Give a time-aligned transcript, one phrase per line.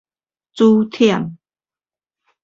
[0.53, 1.37] 煮忝